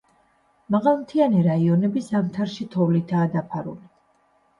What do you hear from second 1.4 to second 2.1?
რაიონები